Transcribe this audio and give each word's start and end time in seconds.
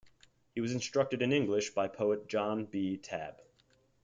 He 0.55 0.61
was 0.61 0.71
instructed 0.73 1.21
in 1.21 1.31
English 1.31 1.75
by 1.75 1.87
poet 1.87 2.27
John 2.27 2.65
B. 2.65 2.97
Tabb. 2.97 3.39